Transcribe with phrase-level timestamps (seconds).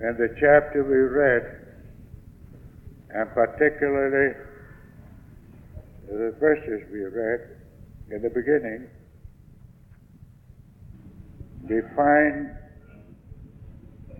[0.00, 1.44] in the chapter we read,
[3.10, 4.34] and particularly
[6.08, 7.60] the verses we read
[8.10, 8.88] in the beginning,
[11.68, 12.56] we find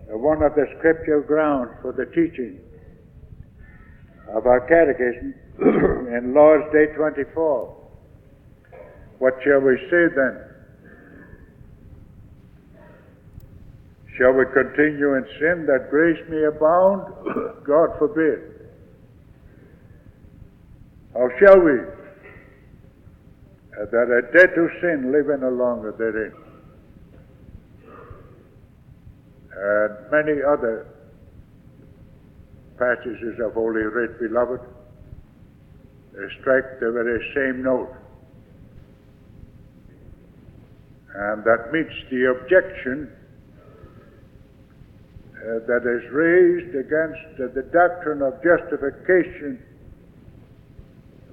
[0.07, 2.59] one of the scriptural grounds for the teaching
[4.35, 5.33] of our catechism
[6.13, 7.77] in Lord's Day 24.
[9.17, 10.50] What shall we say then?
[14.21, 17.11] Shall we continue in sin that grace may abound?
[17.65, 18.69] God forbid.
[21.13, 21.71] How shall we?
[23.81, 26.33] Uh, that are dead to sin live any longer therein.
[29.57, 30.85] And many other
[32.77, 34.61] passages of Holy Writ, beloved,
[36.39, 37.89] strike the very same note.
[41.15, 43.11] And that meets the objection
[45.41, 49.57] uh, that is raised against uh, the doctrine of justification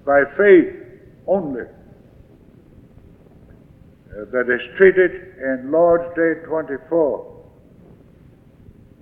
[0.07, 0.73] by faith
[1.27, 1.69] only,
[4.09, 7.37] uh, that is treated in Lord's Day 24.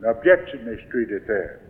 [0.00, 1.60] The objection is treated there.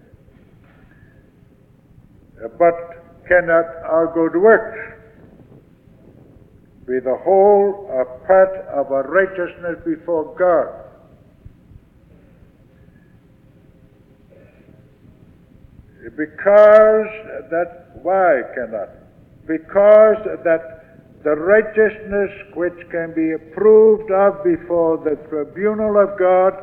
[2.43, 4.97] Uh, but cannot our good works
[6.87, 10.86] be the whole or part of our righteousness before God?
[16.15, 17.11] Because
[17.51, 18.91] that, why cannot?
[19.47, 20.77] Because that
[21.25, 26.55] the righteousness which can be approved of before the tribunal of God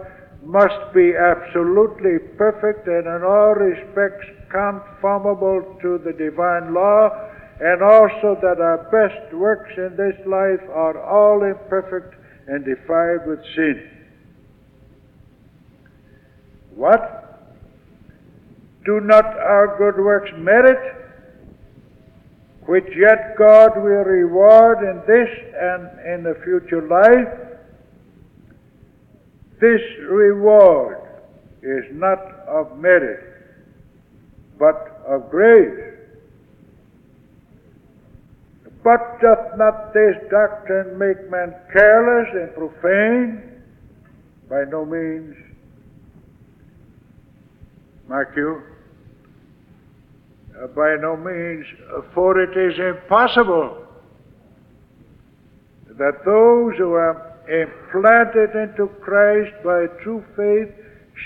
[0.45, 7.09] must be absolutely perfect and in all respects conformable to the divine law,
[7.59, 12.15] and also that our best works in this life are all imperfect
[12.47, 13.89] and defiled with sin.
[16.75, 17.22] What?
[18.85, 20.95] Do not our good works merit,
[22.65, 27.43] which yet God will reward in this and in the future life?
[29.61, 30.97] This reward
[31.61, 33.23] is not of merit,
[34.59, 35.93] but of grace.
[38.83, 43.63] But doth not this doctrine make men careless and profane?
[44.49, 45.37] By no means.
[48.09, 48.61] Mark you,
[50.61, 51.65] uh, by no means,
[52.13, 53.83] for it is impossible
[55.97, 60.73] that those who are implanted into Christ by true faith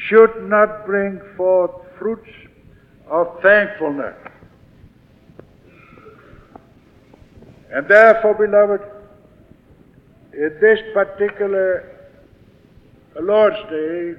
[0.07, 2.29] should not bring forth fruits
[3.09, 4.15] of thankfulness.
[7.71, 8.81] And therefore, beloved,
[10.33, 12.09] in this particular
[13.19, 14.13] Lord's Day,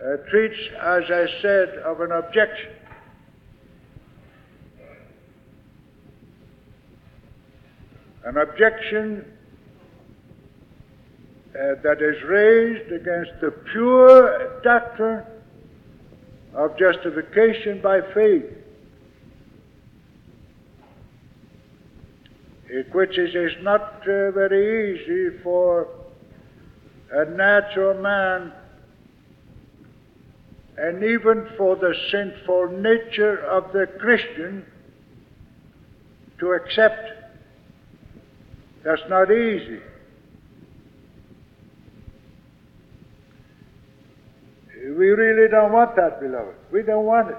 [0.00, 2.70] uh, treats, as I said, of an objection.
[8.28, 9.24] An objection
[11.54, 15.24] uh, that is raised against the pure doctrine
[16.52, 18.44] of justification by faith,
[22.92, 25.88] which is, is not uh, very easy for
[27.10, 28.52] a natural man
[30.76, 34.66] and even for the sinful nature of the Christian
[36.40, 37.17] to accept.
[38.84, 39.80] That's not easy.
[44.96, 46.54] We really don't want that, beloved.
[46.72, 47.36] We don't want it.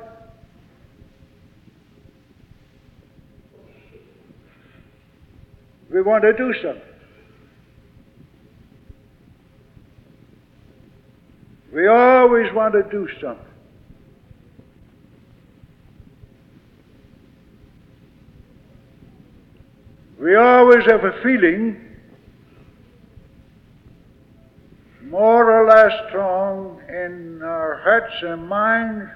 [5.92, 6.82] We want to do something.
[11.74, 13.49] We always want to do something.
[20.20, 21.86] We always have a feeling
[25.04, 29.10] more or less strong in our hearts and minds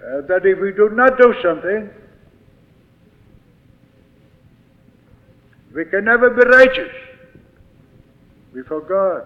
[0.00, 1.90] uh, that if we do not do something,
[5.74, 6.92] we can never be righteous
[8.52, 9.24] before God.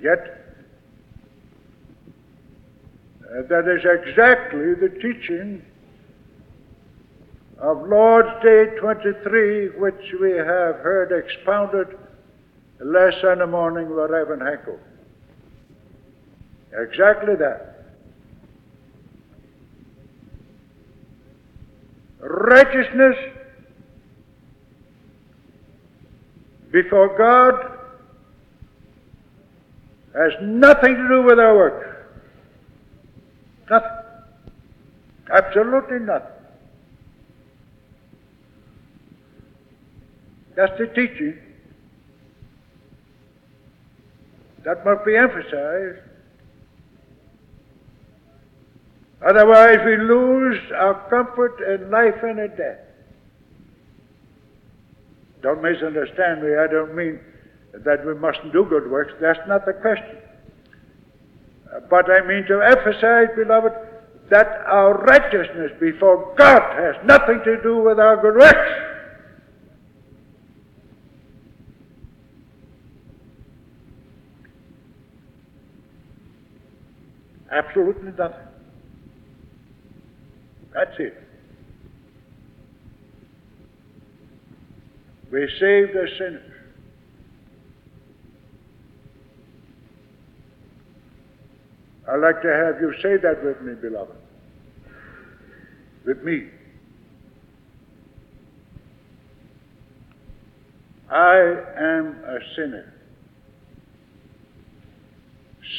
[0.00, 0.35] Yet,
[3.26, 5.62] uh, that is exactly the teaching
[7.58, 11.88] of Lord's Day 23, which we have heard expounded
[12.80, 14.78] last Sunday morning by Reverend Hanko.
[16.72, 17.84] Exactly that.
[22.20, 23.16] Righteousness
[26.70, 27.78] before God
[30.14, 31.95] has nothing to do with our work.
[33.70, 33.90] Nothing.
[35.32, 36.28] Absolutely nothing.
[40.54, 41.38] That's the teaching.
[44.64, 45.98] That must be emphasized.
[49.26, 52.78] Otherwise, we lose our comfort in life and in death.
[55.42, 56.56] Don't misunderstand me.
[56.56, 57.20] I don't mean
[57.72, 59.12] that we mustn't do good works.
[59.20, 60.16] That's not the question.
[61.90, 63.72] But I mean to emphasize, beloved,
[64.30, 68.86] that our righteousness before God has nothing to do with our good works.
[77.50, 78.36] Absolutely nothing.
[80.74, 81.22] That's it.
[85.32, 86.55] We saved as sinners.
[92.08, 94.16] I'd like to have you say that with me, beloved.
[96.04, 96.48] With me.
[101.10, 101.36] I
[101.78, 102.92] am a sinner,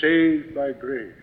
[0.02, 1.14] saved by grace.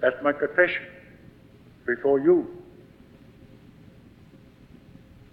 [0.00, 0.86] That's my confession
[1.86, 2.57] before you.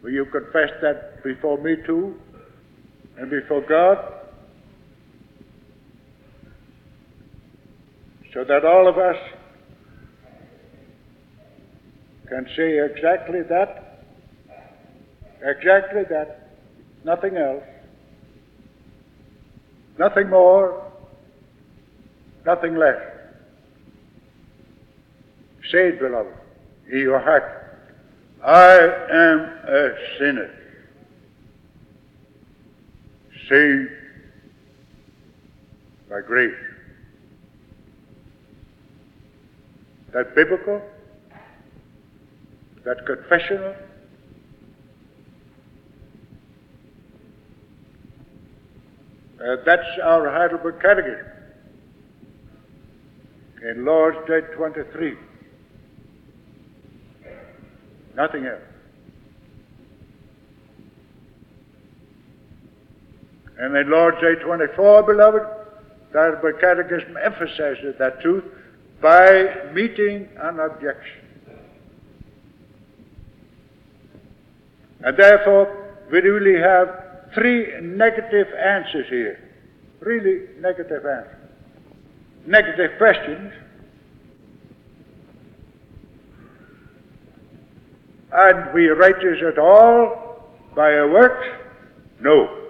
[0.06, 2.14] Will you confess that before me too
[3.18, 3.98] and before God?
[8.32, 9.16] So that all of us
[12.30, 14.04] can say exactly that,
[15.42, 16.52] exactly that,
[17.04, 17.64] nothing else,
[19.98, 20.86] nothing more,
[22.46, 23.02] nothing less.
[25.72, 26.32] Say it, beloved,
[26.92, 27.65] in your heart.
[28.46, 28.76] I
[29.12, 30.52] am a sinner,
[33.50, 33.90] saved
[36.08, 36.54] by grace.
[40.14, 40.80] That biblical,
[42.84, 43.76] that confessional,
[49.44, 51.26] uh, that's our Heidelberg Catechism
[53.64, 55.18] in Lord's Day 23.
[58.16, 58.62] Nothing else.
[63.58, 65.42] And in Lord's Day 24, beloved,
[66.14, 68.44] that Catechism emphasizes that truth
[69.02, 71.22] by meeting an objection.
[75.02, 79.40] And therefore, we really have three negative answers here.
[80.00, 81.50] Really negative answers.
[82.48, 83.54] Negative questions
[88.32, 91.48] Are we righteous at all by our works?
[92.20, 92.64] No.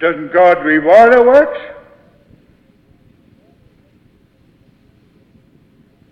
[0.00, 1.60] Doesn't God reward our works?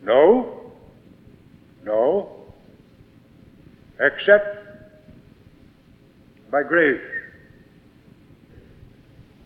[0.02, 0.72] No.
[1.84, 2.44] No.
[4.00, 4.58] Except
[6.50, 7.00] by grace.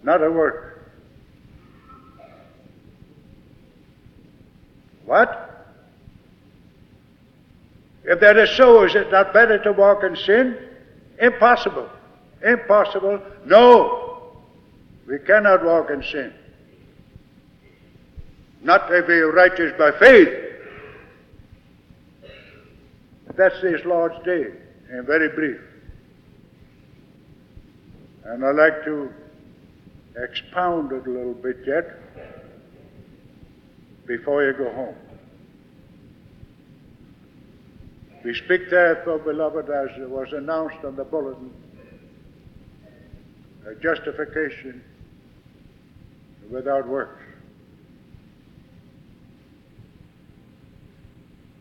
[0.02, 0.90] Not a work.
[5.04, 5.51] What?
[8.04, 10.58] If that is so, is it not better to walk in sin?
[11.20, 11.88] Impossible.
[12.44, 13.20] Impossible.
[13.46, 14.32] No.
[15.06, 16.32] We cannot walk in sin.
[18.62, 20.28] Not if we are righteous by faith.
[23.36, 24.46] That's this Lord's Day,
[24.90, 25.60] and very brief.
[28.24, 29.12] And I'd like to
[30.16, 31.98] expound it a little bit yet
[34.06, 34.94] before you go home.
[38.24, 41.50] We speak therefore, beloved, as was announced on the bulletin,
[43.66, 44.82] a justification
[46.50, 47.20] without works.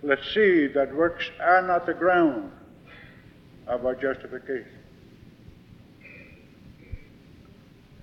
[0.03, 2.51] Let's see that works are not the ground
[3.67, 4.67] of our justification.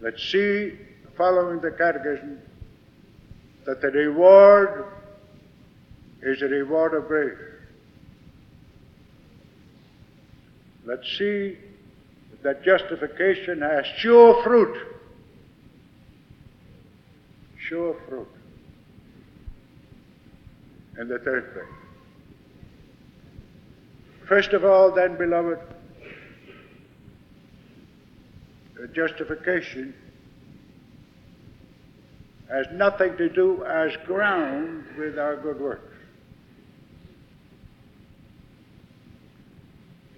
[0.01, 0.79] Let's see,
[1.17, 2.41] following the Catechism,
[3.67, 4.85] that the reward
[6.23, 7.37] is a reward of grace.
[10.89, 11.59] Let's see
[12.43, 14.75] that justification has sure fruit.
[17.59, 18.29] Sure fruit.
[20.97, 21.67] And the third thing.
[24.27, 25.59] First of all, then, beloved,
[28.95, 29.93] justification
[32.49, 35.88] has nothing to do as ground with our good works.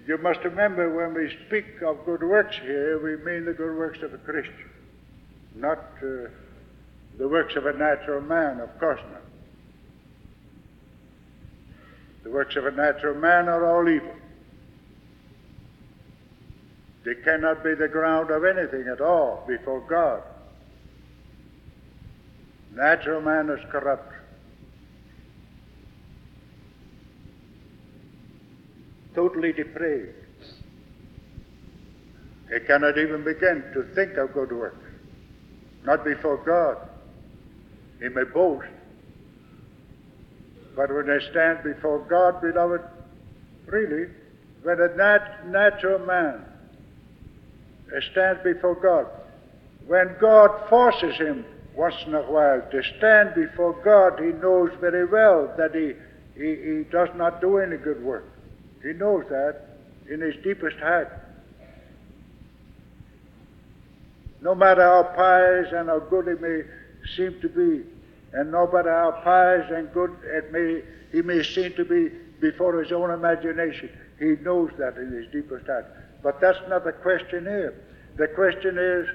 [0.07, 4.01] You must remember when we speak of good works here, we mean the good works
[4.01, 4.69] of a Christian,
[5.55, 6.29] not uh,
[7.17, 9.21] the works of a natural man, of course not.
[12.23, 14.15] The works of a natural man are all evil.
[17.03, 20.21] They cannot be the ground of anything at all before God.
[22.73, 24.13] Natural man is corrupt.
[29.15, 30.15] Totally depraved.
[32.51, 34.75] He cannot even begin to think of good works.
[35.85, 36.77] Not before God.
[38.01, 38.67] He may boast.
[40.75, 42.81] But when they stand before God, beloved,
[43.67, 44.07] really,
[44.63, 46.45] when a nat- natural man
[48.11, 49.07] stands before God,
[49.87, 55.05] when God forces him once in a while to stand before God, he knows very
[55.05, 55.93] well that he,
[56.35, 58.25] he, he does not do any good work.
[58.83, 59.61] He knows that
[60.09, 61.11] in his deepest heart.
[64.41, 66.63] No matter how pious and how good he may
[67.15, 67.83] seem to be,
[68.33, 72.09] and no matter how pious and good it may, he may seem to be
[72.39, 75.85] before his own imagination, he knows that in his deepest heart.
[76.23, 77.75] But that's not the question here.
[78.17, 79.07] The question is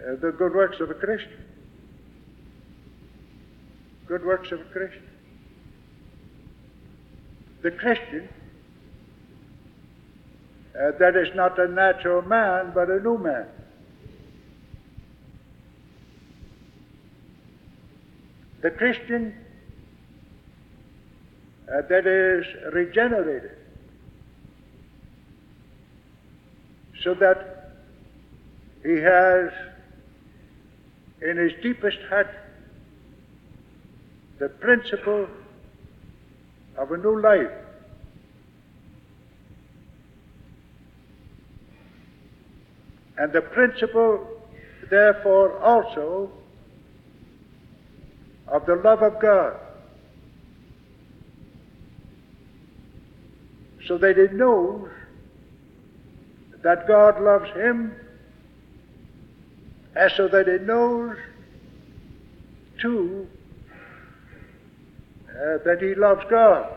[0.00, 1.44] uh, the good works of a Christian.
[4.06, 5.07] Good works of a Christian.
[7.62, 8.28] The Christian
[10.78, 13.46] uh, that is not a natural man, but a new man.
[18.60, 19.34] The Christian
[21.72, 23.56] uh, that is regenerated,
[27.02, 27.72] so that
[28.84, 29.50] he has
[31.22, 32.30] in his deepest heart
[34.38, 35.26] the principle
[36.78, 37.50] of a new life.
[43.18, 44.26] And the principle,
[44.88, 46.30] therefore, also
[48.46, 49.56] of the love of God.
[53.86, 54.88] So that he knows
[56.62, 57.92] that God loves him,
[59.96, 61.16] and so that he knows,
[62.80, 63.26] too,
[65.38, 66.68] uh, that he loves God.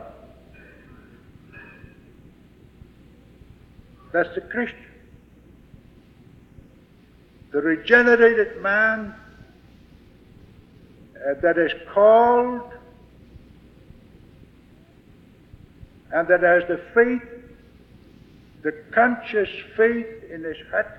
[4.13, 4.77] That's the Christian.
[7.51, 9.15] The regenerated man
[11.15, 12.71] uh, that is called
[16.13, 17.23] and that has the faith,
[18.63, 20.91] the conscious faith in his heart,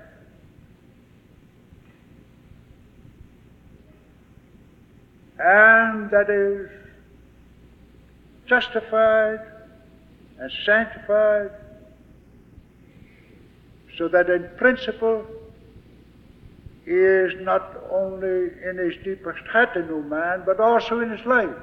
[5.39, 6.82] and that is
[8.47, 9.39] justified
[10.39, 11.51] and sanctified,
[13.97, 15.25] so that in principle
[16.85, 21.25] he is not only in his deepest heart a new man, but also in his
[21.25, 21.55] life.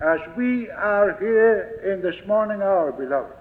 [0.00, 3.34] As we are here in this morning hour, beloved,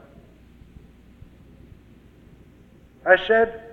[3.06, 3.64] I said,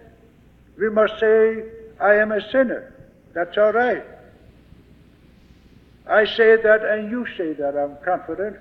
[0.79, 1.65] we must say,
[1.99, 2.95] I am a sinner.
[3.35, 4.05] That's all right.
[6.09, 8.57] I say that and you say that, I'm confident.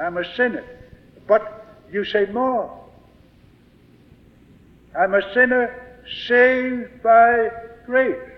[0.00, 0.64] I'm a sinner.
[1.26, 2.78] But you say more.
[4.98, 7.50] I'm a sinner saved by
[7.86, 8.30] grace.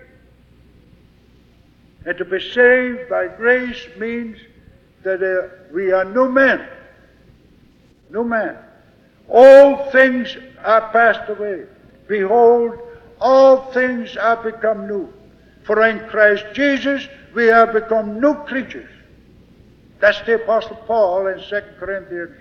[2.05, 4.37] And to be saved by grace means
[5.03, 6.67] that uh, we are no men.
[8.11, 8.57] No man.
[9.27, 11.63] All things are passed away.
[12.07, 12.77] Behold,
[13.19, 15.11] all things are become new.
[15.65, 18.89] For in Christ Jesus we have become new creatures.
[19.99, 22.35] That's the Apostle Paul in 2 Corinthians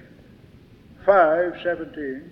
[1.06, 2.30] 5 17.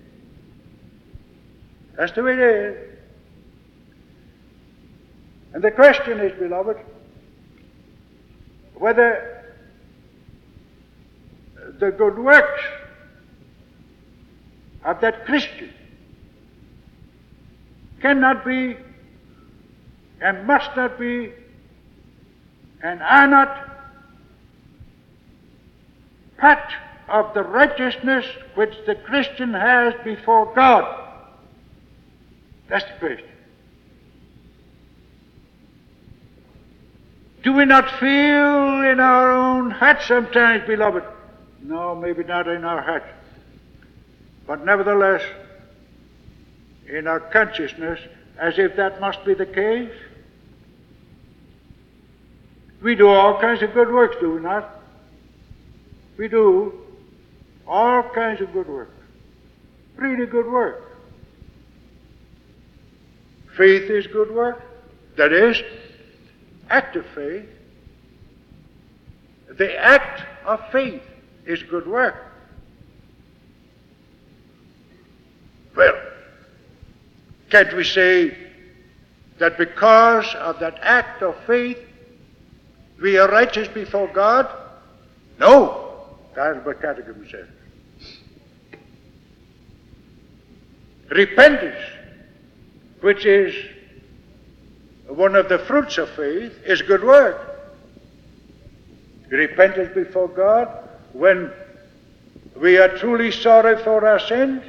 [1.97, 2.99] That's the way it is.
[5.55, 6.79] And the question is, beloved,
[8.75, 9.55] whether
[11.79, 12.63] the good works
[14.85, 15.73] of that Christian
[18.01, 18.77] cannot be
[20.23, 21.33] and must not be
[22.83, 23.71] and are not
[26.39, 26.73] part
[27.09, 31.01] of the righteousness which the Christian has before God.
[32.69, 33.29] That's the question.
[37.43, 41.03] Do we not feel in our own hearts sometimes, beloved?
[41.63, 43.07] No, maybe not in our hearts.
[44.47, 45.23] But nevertheless,
[46.89, 47.99] in our consciousness,
[48.39, 49.93] as if that must be the case.
[52.83, 54.69] We do all kinds of good works, do we not?
[56.17, 56.81] We do
[57.67, 58.91] all kinds of good work.
[59.97, 60.83] Really good work.
[63.57, 64.63] Faith is good work.
[65.17, 65.63] That is,
[66.71, 67.49] active faith.
[69.49, 71.03] The act of faith
[71.47, 72.17] is good work.
[75.77, 75.95] Well,
[77.51, 78.37] can't we say
[79.39, 81.79] that because of that act of faith,
[83.03, 84.49] we are righteous before God?
[85.39, 85.83] No,
[86.35, 87.49] what Catechism says.
[91.11, 91.77] Repentance,
[93.01, 93.55] which is
[95.09, 97.49] one of the fruits of faith, is good work.
[99.29, 100.69] Repentance before God
[101.13, 101.51] when
[102.57, 104.63] we are truly sorry for our sins.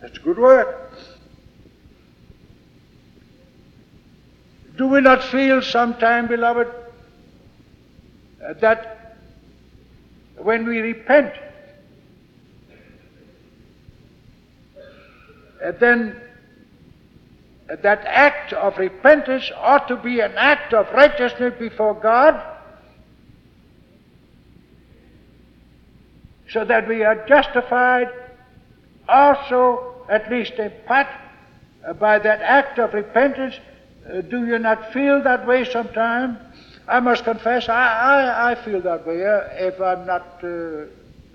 [0.00, 0.79] That's good work.
[4.80, 6.66] Do we not feel sometime, beloved,
[8.42, 9.18] uh, that
[10.38, 11.34] when we repent,
[15.62, 16.18] uh, then
[17.68, 22.42] uh, that act of repentance ought to be an act of righteousness before God,
[26.48, 28.08] so that we are justified
[29.06, 31.06] also, at least in part,
[31.98, 33.56] by that act of repentance.
[34.10, 36.38] Uh, do you not feel that way sometimes?
[36.88, 40.86] I must confess, I, I, I feel that way uh, if I'm not, uh,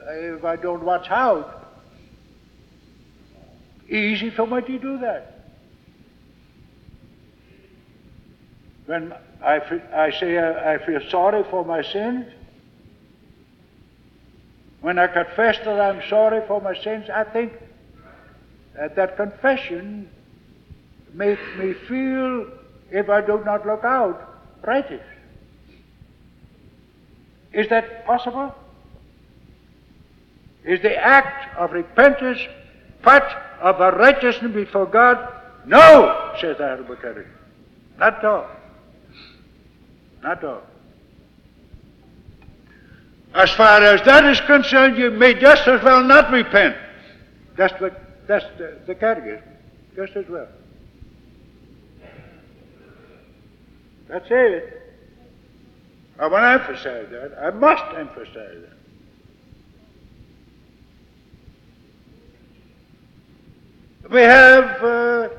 [0.10, 1.62] if I don't watch out.
[3.88, 5.32] Easy for me to do that.
[8.88, 9.62] When I,
[9.94, 12.26] I say I, I feel sorry for my sins,
[14.82, 17.54] when I confess that I'm sorry for my sins, I think
[18.76, 20.10] that, that confession
[21.14, 22.52] makes me feel,
[22.92, 25.02] if I do not look out, righteous.
[27.54, 28.54] Is that possible?
[30.64, 32.40] Is the act of repentance
[33.02, 33.24] part
[33.62, 35.32] of a righteousness before God?
[35.66, 37.32] No, says the Catechism.
[37.98, 38.48] Not at all.
[40.22, 40.62] Not at all.
[43.34, 46.78] As far as that is concerned, you may just as well not repent.
[47.58, 49.44] That's what that's the, the catechism,
[49.96, 50.48] just as well.
[54.08, 54.82] That's it.
[56.20, 57.38] I want to emphasize that.
[57.42, 58.76] I must emphasize that.
[64.12, 65.30] We have uh,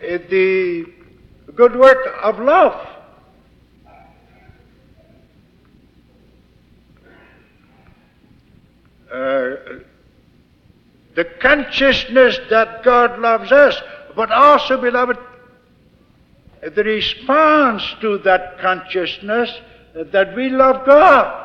[0.00, 0.86] the
[1.54, 2.88] good work of love.
[9.12, 9.56] Uh,
[11.14, 13.76] the consciousness that God loves us,
[14.14, 15.18] but also, beloved,
[16.62, 19.50] the response to that consciousness
[19.94, 21.38] that we love God.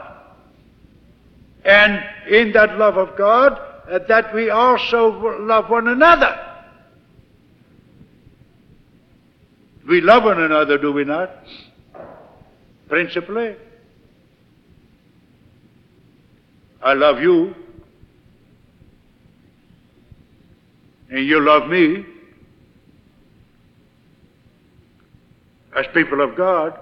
[1.65, 3.59] And in that love of God,
[4.07, 6.39] that we also love one another.
[9.87, 11.31] We love one another, do we not?
[12.89, 13.55] Principally.
[16.81, 17.55] I love you,
[21.09, 22.05] and you love me
[25.77, 26.79] as people of God,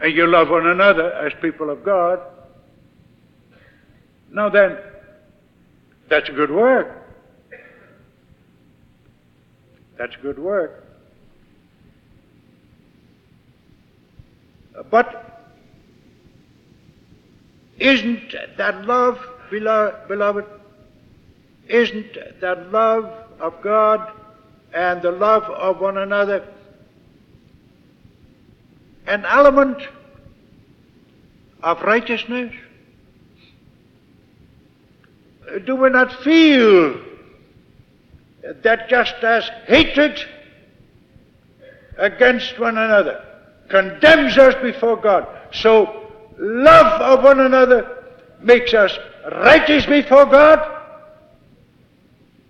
[0.00, 2.20] and you love one another as people of God.
[4.30, 4.76] Now then,
[6.10, 7.00] that's good work.
[9.96, 10.84] That's good work.
[14.90, 15.40] But
[17.78, 19.18] isn't that love,
[19.50, 20.44] beloved,
[21.68, 23.04] isn't that love
[23.40, 24.12] of God
[24.74, 26.46] and the love of one another
[29.06, 29.78] an element
[31.62, 32.52] of righteousness?
[35.64, 37.00] Do we not feel
[38.62, 40.20] that just as hatred
[41.96, 43.24] against one another
[43.68, 48.04] condemns us before God, so love of one another
[48.40, 48.98] makes us
[49.30, 50.70] righteous before God?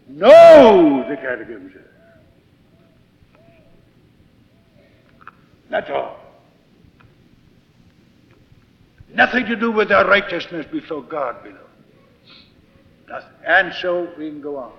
[0.08, 1.83] No, the Catechism says.
[5.74, 6.16] That's all.
[9.12, 11.58] Nothing to do with our righteousness before God, beloved.
[13.08, 13.28] Nothing.
[13.44, 14.72] And so we can go on.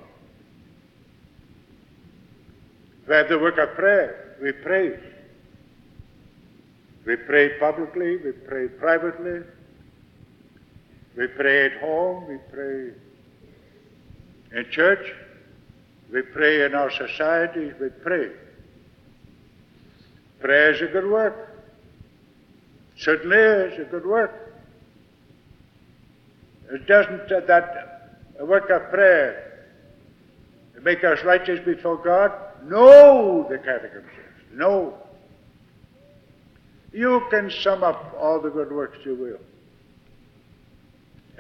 [3.10, 4.38] We have the work of prayer.
[4.42, 4.98] We pray.
[7.06, 9.42] We pray publicly, we pray privately,
[11.18, 12.94] we pray at home, we pray
[14.54, 15.14] in church,
[16.12, 18.32] We pray in our societies, we pray.
[20.40, 21.64] Prayer is a good work.
[22.98, 24.32] Certainly is a good work.
[26.72, 29.46] It doesn't uh, that work of prayer
[30.86, 32.32] make us righteous before God?
[32.64, 34.46] No, the Catechism says.
[34.54, 34.94] No.
[36.94, 39.40] You can sum up all the good works you will.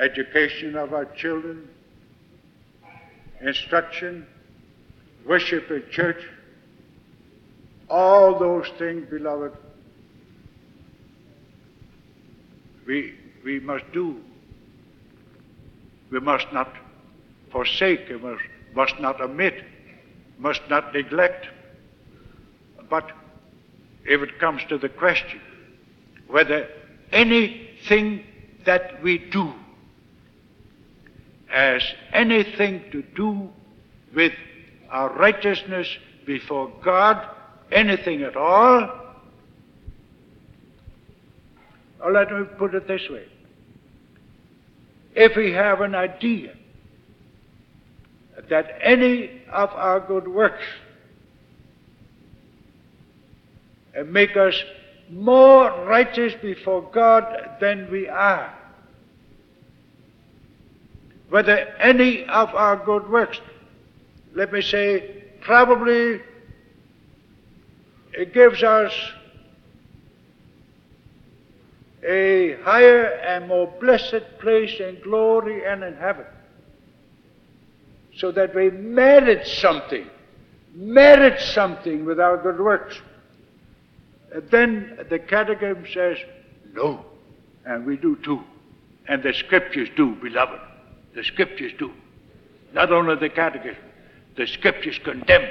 [0.03, 1.69] Education of our children,
[3.39, 4.25] instruction,
[5.25, 6.21] worship in church,
[7.89, 9.53] all those things, beloved,
[12.85, 14.21] we, we must do.
[16.11, 16.71] We must not
[17.51, 18.43] forsake, we must,
[18.75, 19.63] must not omit,
[20.37, 21.47] must not neglect.
[22.89, 23.11] But
[24.05, 25.41] if it comes to the question
[26.27, 26.67] whether
[27.11, 28.23] anything
[28.65, 29.53] that we do
[31.47, 33.49] has anything to do
[34.13, 34.33] with
[34.89, 35.87] our righteousness
[36.25, 37.34] before God,
[37.71, 38.89] anything at all,
[42.01, 43.25] or let me put it this way.
[45.15, 46.53] If we have an idea
[48.49, 50.63] that any of our good works
[54.05, 54.53] make us
[55.09, 58.53] more righteous before God than we are,
[61.29, 63.39] whether any of our good works,
[64.33, 66.21] let me say, probably
[68.17, 68.93] it gives us
[72.07, 76.25] a higher and more blessed place in glory and in heaven.
[78.17, 80.07] So that we merit something,
[80.73, 82.95] merit something with our good works.
[84.33, 86.17] And then the Catechism says,
[86.73, 87.05] no.
[87.65, 88.41] And we do too.
[89.07, 90.59] And the Scriptures do, beloved.
[91.15, 91.91] The Scriptures do.
[92.73, 93.83] Not only the Catechism,
[94.37, 95.49] the Scriptures condemn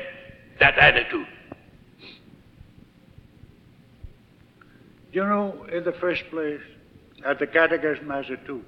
[0.60, 1.26] that attitude.
[5.14, 6.60] You know, in the first place,
[7.24, 8.64] at the Catechism has it too.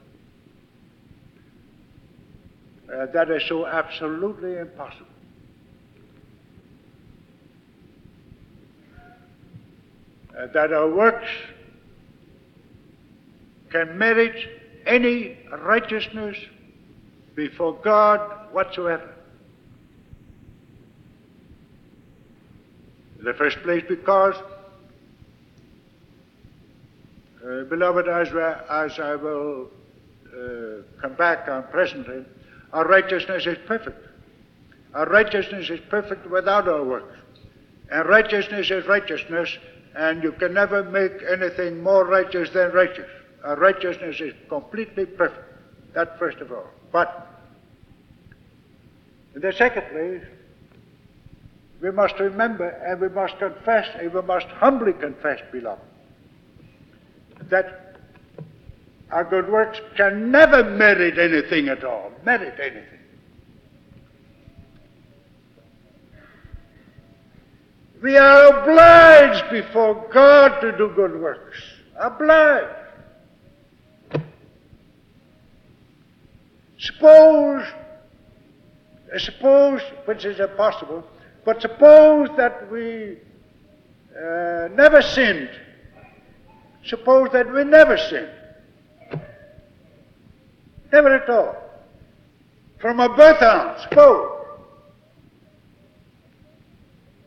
[2.88, 5.06] Uh, that is so absolutely impossible.
[10.38, 11.26] Uh, that our works
[13.72, 14.36] can merit
[14.86, 16.36] any righteousness
[17.34, 18.20] before God
[18.52, 19.12] whatsoever.
[23.18, 24.36] In the first place, because
[27.46, 29.70] uh, beloved, as, as, I will
[30.26, 32.24] uh, come back on presently,
[32.72, 34.04] our righteousness is perfect.
[34.94, 37.16] Our righteousness is perfect without our works.
[37.90, 39.56] And righteousness is righteousness,
[39.94, 43.08] and you can never make anything more righteous than righteous.
[43.44, 45.44] Our righteousness is completely perfect.
[45.94, 46.66] That first of all.
[46.90, 47.28] But,
[49.34, 50.22] in the second place,
[51.80, 55.82] we must remember and we must confess and we must humbly confess, beloved,
[57.50, 57.96] that
[59.10, 62.82] our good works can never merit anything at all, merit anything.
[68.02, 71.58] We are obliged before God to do good works.
[71.98, 72.66] Obliged.
[76.78, 77.66] Suppose,
[79.16, 81.04] suppose, which is impossible,
[81.44, 83.18] but suppose that we
[84.14, 85.50] uh, never sinned
[86.86, 88.28] Suppose that we never sin.
[90.92, 91.56] Never at all.
[92.78, 94.32] From our birth on, suppose.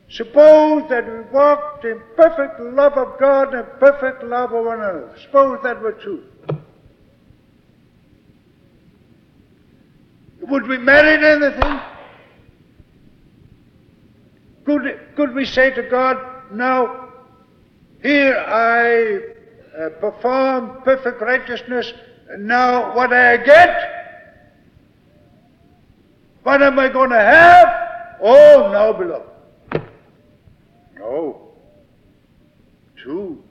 [0.10, 5.14] Suppose that we walked in perfect love of God and perfect love of one another.
[5.22, 6.24] Suppose that were true.
[10.42, 11.80] Would we merit anything?
[14.66, 16.18] Could, could we say to God,
[16.52, 17.10] now,
[18.02, 19.39] here I
[19.78, 21.94] uh, perform perfect righteousness.
[22.38, 24.00] Now, what I get?
[26.44, 27.68] What am I going to have?
[28.22, 29.30] Oh, no, beloved.
[30.98, 31.50] No.
[32.98, 33.44] True.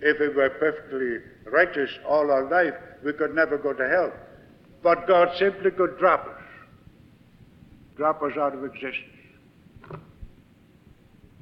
[0.00, 1.18] If we were perfectly
[1.50, 4.12] righteous all our life, we could never go to hell.
[4.82, 6.42] But God simply could drop us.
[7.96, 9.08] Drop us out of existence.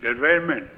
[0.03, 0.71] Just very minute.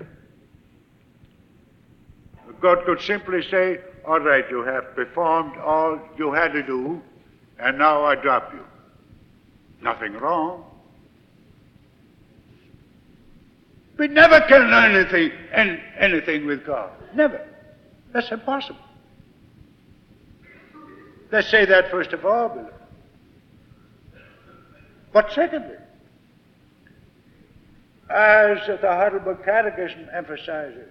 [2.63, 7.03] God could simply say, All right, you have performed all you had to do,
[7.59, 8.65] and now I drop you.
[9.83, 10.65] Nothing wrong.
[13.99, 15.33] We never can learn anything,
[15.99, 16.91] anything with God.
[17.15, 17.47] Never.
[18.13, 18.81] That's impossible.
[21.31, 22.75] Let's say that first of all, beloved.
[25.13, 25.77] But secondly,
[28.09, 30.89] as the Heidelberg Catechism emphasizes.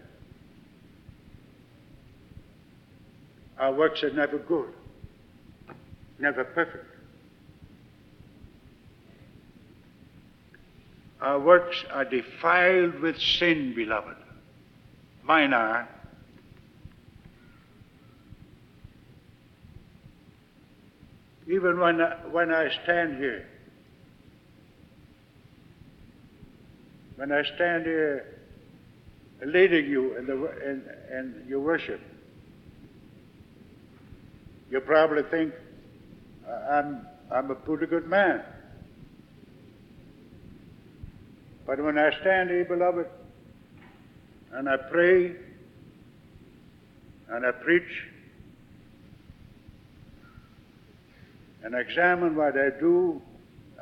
[3.62, 4.74] Our works are never good,
[6.18, 6.84] never perfect.
[11.22, 14.18] Our works are defiled with sin, beloved.
[15.22, 15.88] Mine are.
[21.48, 23.46] Even when I, when I stand here,
[27.16, 28.26] when I stand here
[29.46, 30.34] leading you in, the,
[30.68, 30.84] in,
[31.16, 32.02] in your worship,
[34.72, 35.54] you probably think
[36.72, 38.42] I'm, I'm a pretty good man.
[41.68, 43.06] But when I stand here, beloved,
[44.54, 45.36] and I pray
[47.30, 47.84] and I preach
[51.64, 53.22] and examine what I do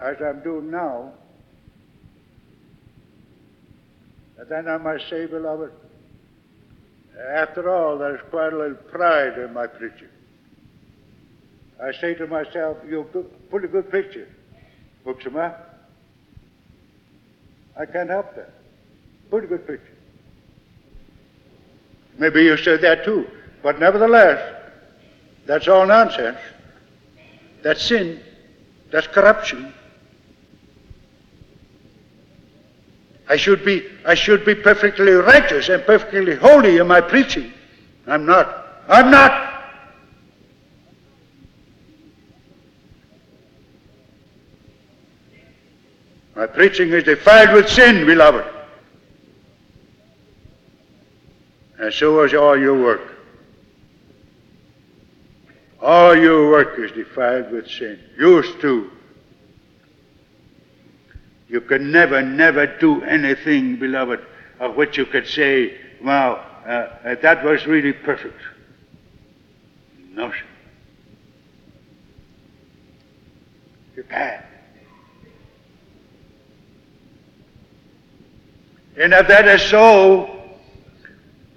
[0.02, 1.14] as I'm doing now,
[4.50, 5.72] then I must say, beloved,
[7.36, 10.08] after all, there's quite a little pride in my preaching.
[11.82, 13.04] I say to myself, you
[13.50, 14.28] put a good picture,
[15.06, 15.56] Hoeksema.
[17.78, 18.54] I can't help that.
[19.30, 19.96] Put a good picture.
[22.18, 23.28] Maybe you said that too.
[23.64, 24.56] But nevertheless,
[25.46, 26.38] that's all nonsense.
[27.64, 28.22] That's sin.
[28.92, 29.74] That's corruption.
[33.30, 37.54] I should be, I should be perfectly righteous and perfectly holy in my preaching.
[38.08, 38.66] I'm not.
[38.88, 39.49] I'm not.
[46.40, 48.46] My preaching is defiled with sin, beloved.
[51.78, 53.02] And so is all your work.
[55.82, 58.00] All your work is defiled with sin.
[58.18, 58.90] Yours too.
[61.50, 64.22] You can never, never do anything, beloved,
[64.62, 68.40] of which you could say, wow, uh, uh, that was really perfect.
[70.14, 70.38] No, sir.
[73.98, 74.46] You can't.
[79.00, 80.30] And if that is so,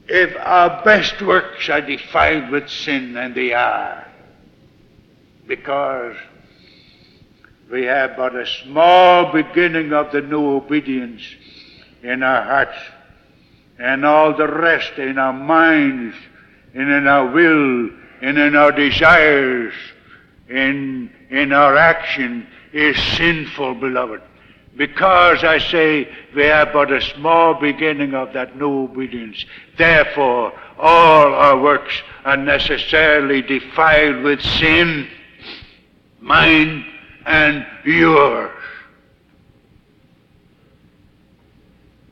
[0.06, 4.06] if our best works are defiled with sin, and they are,
[5.48, 6.14] because
[7.68, 11.22] we have but a small beginning of the new obedience
[12.04, 12.78] in our hearts,
[13.76, 16.14] and all the rest in our minds,
[16.74, 19.74] and in our will, and in our desires,
[20.48, 24.22] in, in our action is sinful, beloved.
[24.76, 29.44] Because I say we have but a small beginning of that new obedience.
[29.76, 35.08] Therefore, all our works are necessarily defiled with sin,
[36.20, 36.86] mine
[37.26, 38.50] and yours.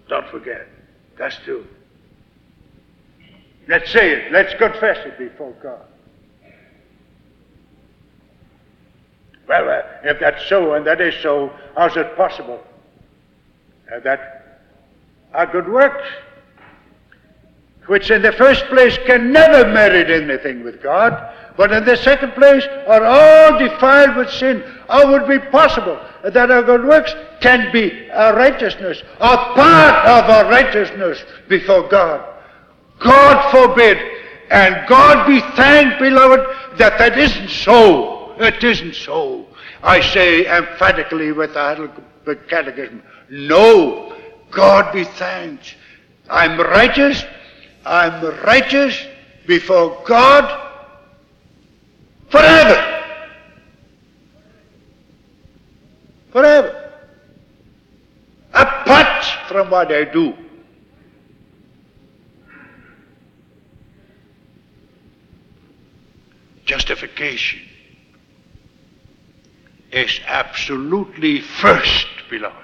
[0.09, 0.67] Don't forget.
[1.17, 1.67] That's true.
[3.69, 4.33] Let's say it.
[4.33, 5.87] Let's confess it before God.
[9.51, 12.63] Well, uh, if that's so, and that is so, how's it possible
[13.93, 14.63] uh, that
[15.35, 16.07] our good works,
[17.87, 22.31] which in the first place can never merit anything with God, but in the second
[22.35, 27.13] place are all defiled with sin, how would it be possible that our good works
[27.41, 32.25] can be our righteousness, a part of our righteousness before God?
[33.01, 33.99] God forbid,
[34.49, 38.10] and God be thanked, beloved, that that isn't so.
[38.41, 39.47] It isn't so.
[39.83, 44.17] I say emphatically with the Heidelberg Catechism, no,
[44.51, 45.77] God be thanked.
[46.31, 47.23] I'm righteous,
[47.85, 48.99] I'm righteous
[49.47, 50.73] before God
[52.31, 53.03] forever.
[56.33, 56.93] Forever.
[58.55, 60.35] Apart from what I do.
[66.65, 67.70] Justification
[69.93, 72.57] is absolutely first, beloved.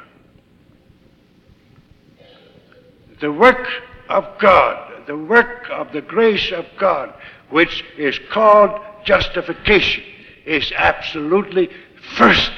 [3.20, 3.66] The work
[4.08, 7.14] of God, the work of the grace of God,
[7.50, 10.04] which is called justification,
[10.44, 11.70] is absolutely
[12.16, 12.52] first.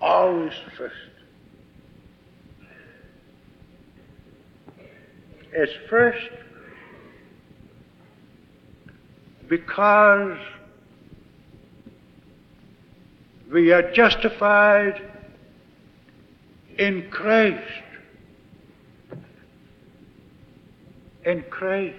[0.00, 0.94] Always first.
[5.52, 6.28] It's first
[9.48, 10.36] because
[13.54, 15.00] we are justified
[16.76, 17.62] in Christ.
[21.24, 21.96] In Christ.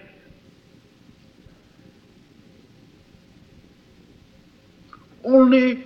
[5.24, 5.82] Only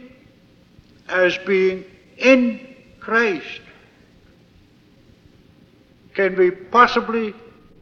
[1.07, 1.85] as being
[2.17, 3.61] in Christ
[6.15, 7.35] can we possibly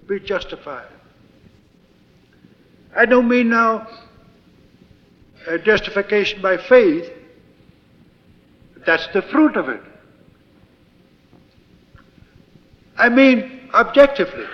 [0.10, 0.92] be justified.
[2.94, 3.88] I don't mean now
[5.48, 7.14] uh, justification by faith.
[8.88, 9.82] That's the fruit of it.
[12.98, 14.46] I mean objectively.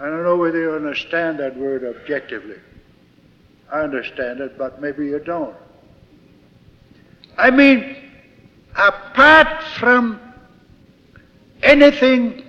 [0.00, 2.58] I don't know whether you understand that word objectively.
[3.72, 5.56] I understand it, but maybe you don't.
[7.36, 7.96] I mean,
[8.76, 10.20] apart from
[11.64, 12.44] anything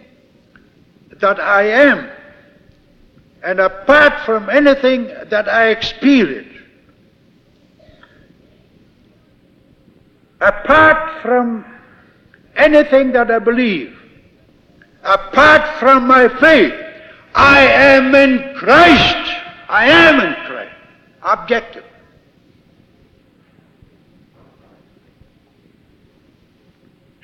[1.19, 2.11] that I am,
[3.43, 6.54] and apart from anything that I experience,
[10.41, 11.65] apart from
[12.55, 13.97] anything that I believe,
[15.03, 16.73] apart from my faith,
[17.33, 19.41] I am in Christ.
[19.67, 20.75] I am in Christ.
[21.23, 21.83] Objective.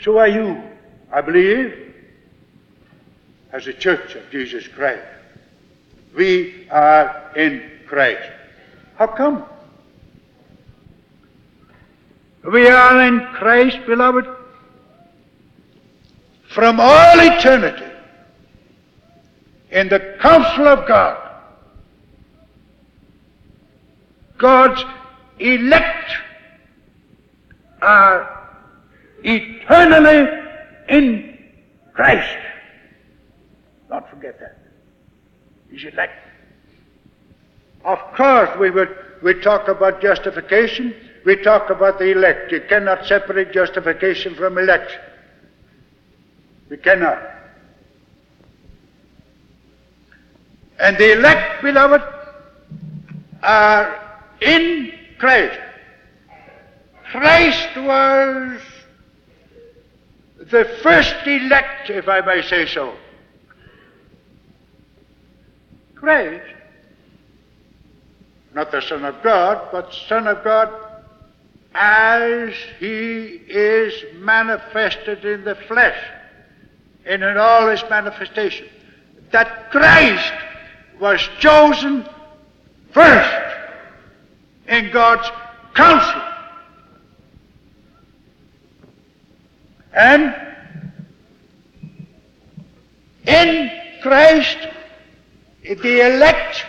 [0.02, 0.62] So are you,
[1.12, 1.93] I believe,
[3.54, 5.06] as a church of Jesus Christ.
[6.15, 8.32] We are in Christ.
[8.95, 9.45] How come?
[12.43, 14.25] We are in Christ, beloved,
[16.49, 17.86] from all eternity
[19.69, 21.17] in the counsel of God.
[24.38, 24.84] God's
[25.39, 26.12] elect
[27.82, 28.49] are
[29.23, 30.27] eternally
[30.89, 31.38] in
[31.93, 32.38] Christ.
[33.88, 34.58] Don't forget that.
[35.69, 36.13] He's elect.
[37.86, 40.95] Of course, we would we talk about justification.
[41.25, 42.51] We talk about the elect.
[42.51, 44.99] You cannot separate justification from election.
[46.69, 47.21] We cannot.
[50.79, 52.01] And the elect, beloved,
[53.43, 55.60] are in Christ.
[57.12, 58.62] Christ was
[60.39, 62.95] the first elect, if I may say so.
[65.93, 66.43] Christ,
[68.55, 70.90] not the Son of God, but Son of God
[71.73, 75.97] as He is manifested in the flesh
[77.05, 78.67] in all His manifestation.
[79.31, 80.34] That Christ
[80.99, 82.07] was chosen
[82.91, 83.57] first
[84.67, 85.29] in God's
[85.73, 86.21] counsel.
[89.93, 90.36] And
[93.25, 94.57] in Christ,
[95.63, 96.65] the elect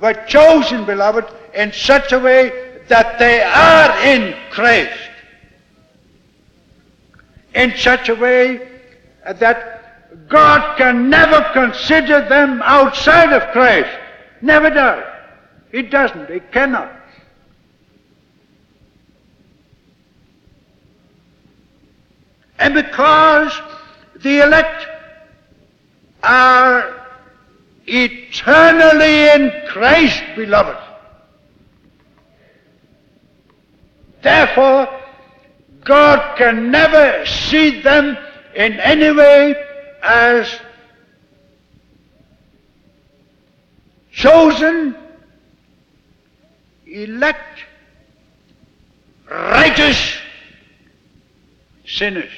[0.00, 5.10] were chosen, beloved, in such a way that they are in Christ.
[7.54, 8.68] In such a way
[9.24, 13.90] that God can never consider them outside of Christ.
[14.42, 15.04] Never does.
[15.72, 16.30] He doesn't.
[16.30, 16.92] He cannot.
[22.58, 23.52] And because
[24.22, 24.86] the elect
[26.22, 27.06] are
[27.86, 30.76] eternally in Christ, beloved,
[34.26, 34.88] therefore
[35.84, 38.18] God can never see them
[38.56, 39.54] in any way
[40.02, 40.60] as
[44.10, 44.96] chosen,
[46.86, 47.60] elect,
[49.30, 50.18] righteous
[51.86, 52.32] sinners.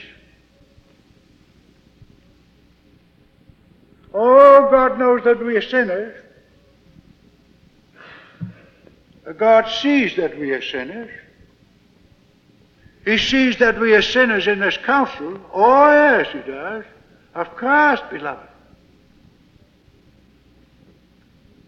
[4.13, 6.23] Oh, God knows that we are sinners.
[9.39, 11.11] God sees that we are sinners.
[13.09, 15.41] He sees that we are sinners in this counsel.
[15.55, 16.85] Oh, yes, He does.
[17.35, 18.47] Of course, beloved.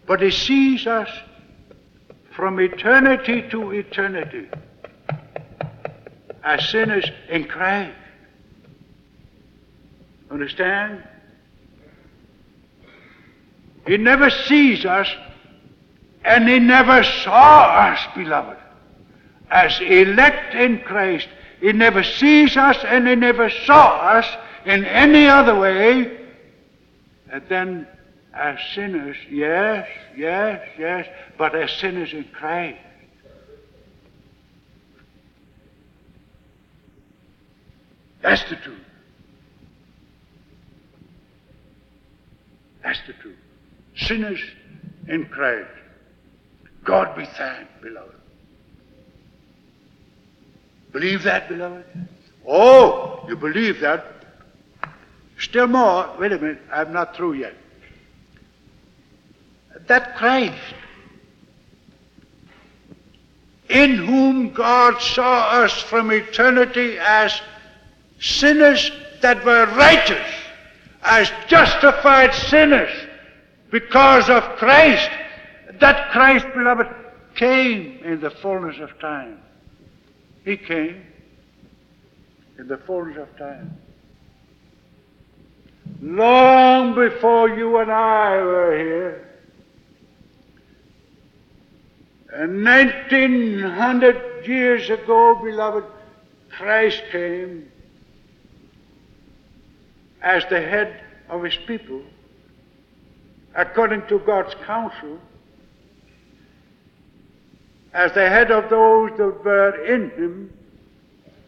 [0.05, 1.09] But He sees us
[2.35, 4.49] from eternity to eternity
[6.43, 7.97] as sinners in Christ.
[10.29, 11.03] Understand?
[13.87, 15.07] He never sees us,
[16.23, 18.59] and He never saw us, beloved,
[19.49, 21.27] as elect in Christ.
[21.61, 24.27] He never sees us, and He never saw us
[24.65, 26.17] in any other way
[27.47, 27.87] than
[28.33, 29.15] as sinners.
[29.29, 29.87] Yes,
[30.17, 31.07] yes, yes,
[31.37, 32.79] but as sinners in Christ.
[38.21, 38.77] That's the truth.
[42.83, 43.37] That's the truth
[43.95, 44.41] sinners
[45.07, 45.69] in Christ.
[46.83, 48.20] God be thanked, beloved.
[50.91, 51.85] Believe that, beloved?
[52.47, 54.05] Oh, you believe that?
[55.39, 57.55] Still more, wait a minute, I'm not through yet.
[59.87, 60.61] That Christ,
[63.69, 67.41] in whom God saw us from eternity as
[68.19, 70.27] sinners that were righteous
[71.03, 72.91] as justified sinners
[73.71, 75.09] because of Christ.
[75.79, 76.87] That Christ, beloved,
[77.35, 79.39] came in the fullness of time.
[80.43, 81.05] He came
[82.57, 83.77] in the fullness of time.
[86.01, 89.27] Long before you and I were here,
[92.33, 95.85] and 1900 years ago, beloved,
[96.49, 97.69] Christ came
[100.21, 102.01] as the head of his people,
[103.55, 105.19] according to God's counsel,
[107.93, 110.53] as the head of those that were in him,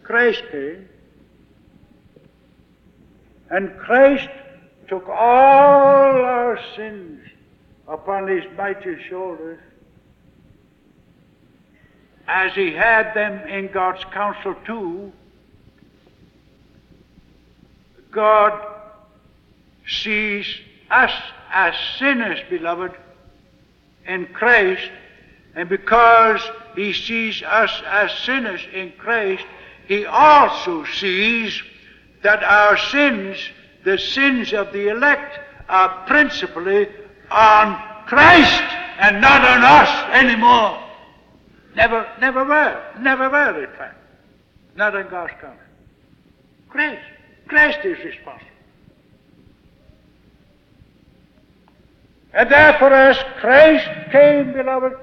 [0.03, 0.89] Christ came.
[3.49, 4.29] And Christ
[4.87, 7.25] took all our sins
[7.87, 9.59] upon his mighty shoulders
[12.27, 15.11] as he had them in God's counsel too.
[18.11, 18.53] God
[19.87, 20.45] sees
[20.89, 21.11] us
[21.51, 22.93] as sinners, beloved,
[24.07, 24.91] in Christ,
[25.55, 26.41] and because
[26.75, 29.45] he sees us as sinners in Christ,
[29.87, 31.61] he also sees
[32.23, 33.37] that our sins,
[33.83, 35.39] the sins of the elect,
[35.69, 36.87] are principally
[37.29, 38.63] on Christ
[38.99, 40.79] and not on us anymore.
[41.75, 42.83] Never, never were.
[42.99, 43.97] Never were, in fact.
[44.75, 45.59] Not in God's counsel.
[46.69, 47.01] Christ.
[47.47, 48.49] Christ is responsible.
[52.33, 54.93] And therefore, as Christ came, beloved,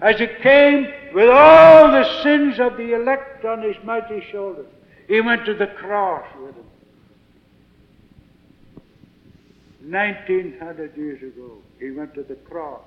[0.00, 4.66] as he came with all the sins of the elect on his mighty shoulders,
[5.08, 6.64] he went to the cross with them.
[9.90, 12.80] 1900 years ago, he went to the cross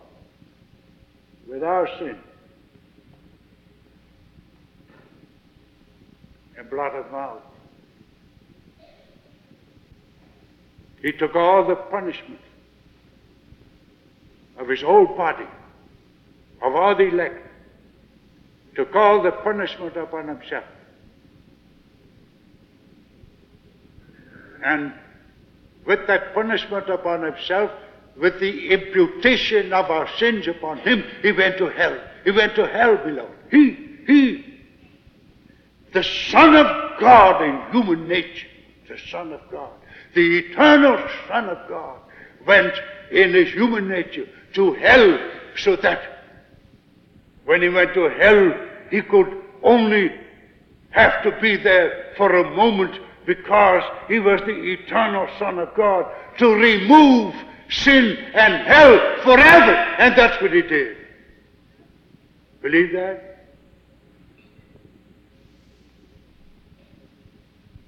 [1.48, 2.18] with our sin
[6.58, 7.44] and blotted them out.
[11.02, 12.40] He took all the punishment
[14.58, 15.48] of his whole body,
[16.64, 17.46] of all the elect,
[18.76, 20.64] to call the punishment upon himself.
[24.66, 24.94] And
[25.86, 27.70] with that punishment upon himself,
[28.16, 32.00] with the imputation of our sins upon him, he went to hell.
[32.24, 33.34] He went to hell, beloved.
[33.52, 34.60] He, he,
[35.94, 38.48] the Son of God in human nature,
[38.88, 39.72] the Son of God,
[40.16, 40.98] the eternal
[41.28, 42.00] Son of God,
[42.48, 42.74] went
[43.12, 45.20] in his human nature to hell
[45.58, 46.13] so that
[47.46, 48.54] when he went to hell,
[48.90, 50.12] he could only
[50.92, 56.06] have to be there for a moment because he was the eternal Son of God
[56.38, 57.34] to remove
[57.70, 59.74] sin and hell forever.
[60.00, 60.98] And that's what he did.
[62.62, 63.48] Believe that?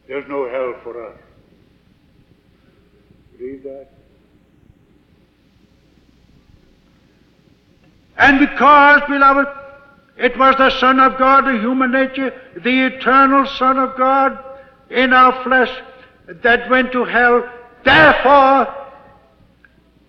[0.08, 1.18] There's no hell for us.
[3.38, 3.90] Believe that?
[8.18, 9.48] And because, beloved,
[10.18, 14.38] it was the Son of God, the human nature, the eternal Son of God
[14.90, 15.72] in our flesh
[16.28, 17.50] that went to hell,
[17.84, 18.74] therefore,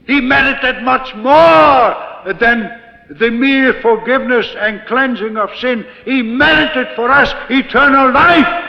[0.07, 2.71] he merited much more than
[3.11, 5.85] the mere forgiveness and cleansing of sin.
[6.05, 8.65] He merited for us eternal life.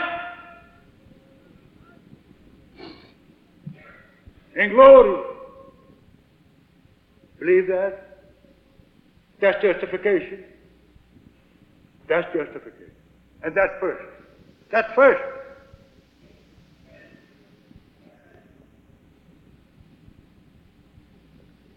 [4.56, 5.24] In glory.
[7.38, 8.07] Believe that?
[9.40, 10.44] That's justification.
[12.08, 12.92] That's justification.
[13.42, 14.04] And that's first.
[14.70, 15.22] That's first.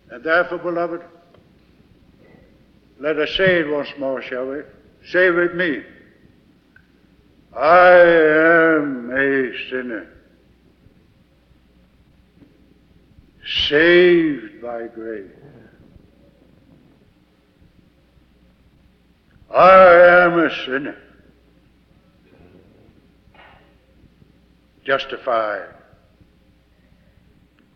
[0.10, 1.02] And therefore, beloved,
[3.00, 4.62] let us say it once more, shall we?
[5.10, 5.84] Say with me,
[7.58, 10.08] I am a sinner,
[13.68, 15.41] saved by grace.
[19.54, 20.98] I am a sinner,
[24.86, 25.68] justified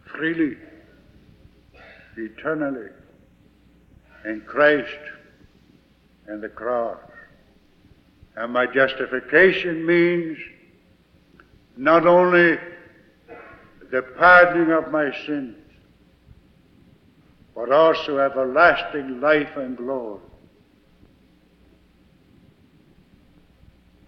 [0.06, 0.56] freely,
[2.16, 2.90] eternally
[4.24, 4.88] in Christ
[6.28, 6.98] and the cross.
[8.38, 10.38] And my justification means
[11.76, 12.58] not only
[13.92, 15.58] the pardoning of my sins,
[17.54, 20.22] but also everlasting life and glory.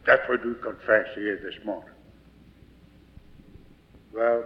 [0.08, 1.89] That's what we confess here this morning.
[4.14, 4.45] Well,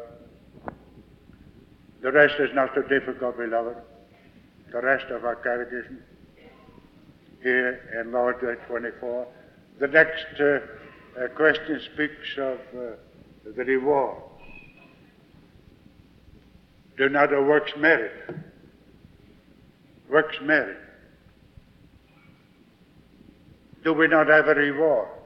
[2.01, 3.77] the rest is not so difficult, beloved.
[4.71, 5.99] The rest of our catechism
[7.43, 9.27] here in Lord Day 24.
[9.79, 12.95] The next uh, a question speaks of uh,
[13.55, 14.17] the reward.
[16.97, 18.35] Do not the works merit?
[20.09, 20.79] Works merit.
[23.83, 25.20] Do we not have a reward?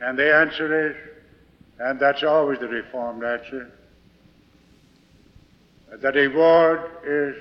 [0.00, 0.96] And the answer is,
[1.80, 3.72] and that's always the Reformed answer,
[6.00, 7.36] the reward is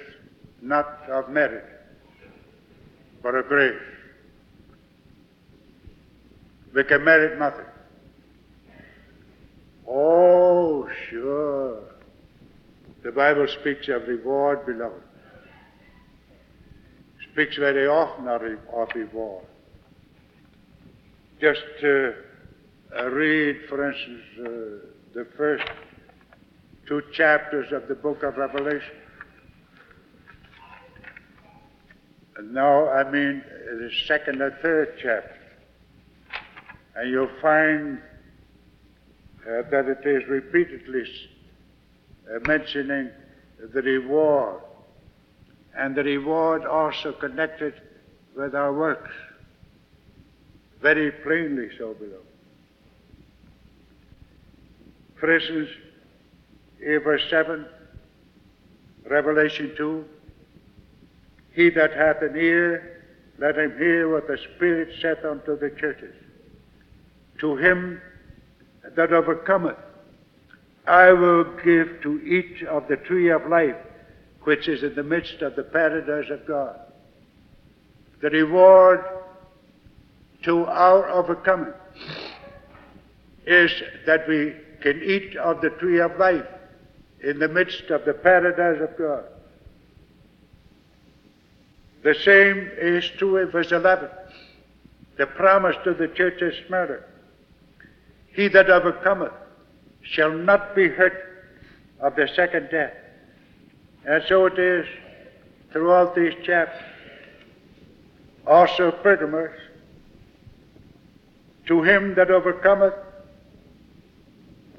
[0.61, 1.65] not of merit,
[3.21, 3.79] but of grace.
[6.73, 7.65] We can merit nothing.
[9.87, 11.79] Oh, sure.
[13.03, 15.01] The Bible speaks of reward, beloved.
[17.31, 18.41] Speaks very often of
[18.95, 19.45] reward.
[21.39, 22.15] Just to
[22.95, 24.45] uh, read, for instance, uh,
[25.13, 25.65] the first
[26.87, 28.95] two chapters of the book of Revelation.
[32.43, 35.33] Now, I mean the second or third chapter.
[36.95, 37.99] And you'll find
[39.43, 41.03] uh, that it is repeatedly
[42.29, 43.09] uh, mentioning
[43.73, 44.61] the reward,
[45.75, 47.73] and the reward also connected
[48.35, 49.11] with our works.
[50.81, 52.26] Very plainly so, beloved.
[55.19, 55.69] For instance,
[56.79, 57.65] in verse 7,
[59.09, 60.05] Revelation 2,
[61.53, 63.03] He that hath an ear,
[63.39, 66.13] let him hear what the Spirit saith unto the churches.
[67.39, 68.01] To him
[68.95, 69.77] that overcometh,
[70.85, 73.75] I will give to each of the tree of life,
[74.43, 76.79] which is in the midst of the paradise of God.
[78.21, 79.03] The reward
[80.43, 81.73] to our overcoming
[83.45, 83.71] is
[84.05, 86.45] that we can eat of the tree of life
[87.21, 89.23] in the midst of the paradise of God.
[92.03, 94.09] The same is true in verse 11.
[95.17, 96.99] The promise to the church is Smyrna.
[98.33, 99.33] He that overcometh
[100.03, 101.49] shall not be hurt
[101.99, 102.93] of the second death.
[104.05, 104.85] And so it is
[105.71, 106.83] throughout these chapters.
[108.45, 109.51] Also Pergamos,
[111.65, 112.93] to him that overcometh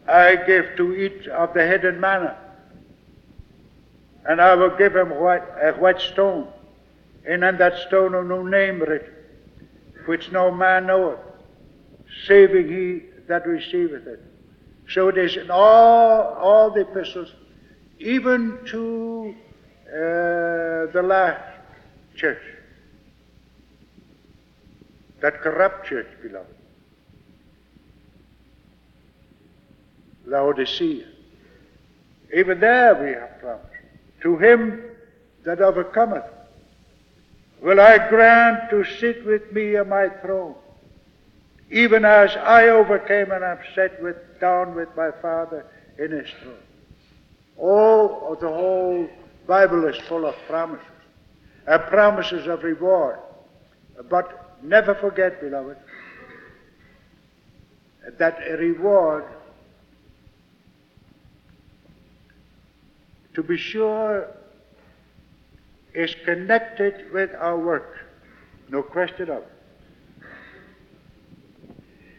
[0.09, 2.37] I give to each of the hidden manna.
[4.27, 6.49] And I will give him a white stone,
[7.27, 9.15] and on that stone a new name written,
[10.07, 11.19] which no man knoweth,
[12.27, 14.21] saving he that receiveth it.
[14.89, 17.33] So it is in all, all the epistles,
[17.99, 19.35] even to
[19.89, 21.43] uh, the last
[22.17, 22.43] church,
[25.21, 26.58] that corrupt church, beloved.
[30.29, 31.07] Laodicea.
[32.35, 33.64] Even there we have promise.
[34.22, 34.83] To him
[35.45, 36.24] that overcometh
[37.62, 40.55] will I grant to sit with me on my throne,
[41.70, 45.64] even as I overcame and am set with, down with my Father
[45.99, 46.55] in his throne.
[47.57, 49.09] All of the whole
[49.47, 50.87] Bible is full of promises,
[51.66, 53.18] and promises of reward.
[54.09, 55.76] But never forget, beloved,
[58.18, 59.24] that a reward
[63.39, 64.26] to be sure,
[65.95, 67.95] is connected with our work.
[68.68, 69.53] No question of it.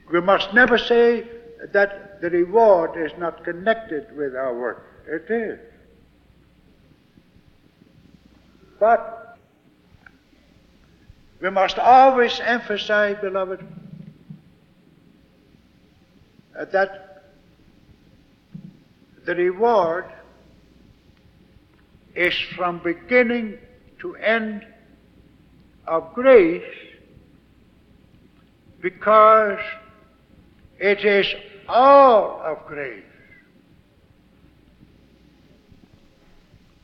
[0.09, 1.28] We must never say
[1.74, 4.86] that the reward is not connected with our work.
[5.09, 5.59] It is.
[8.80, 9.38] But
[11.41, 13.59] we must always emphasize, beloved,
[16.53, 17.24] that
[19.26, 20.05] the reward
[22.20, 23.57] is from beginning
[24.01, 24.67] to end
[25.88, 26.76] of grace
[28.82, 29.59] because
[30.80, 31.26] it is
[31.70, 33.05] all of grace.